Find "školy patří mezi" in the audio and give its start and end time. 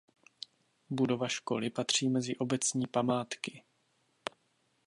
1.27-2.35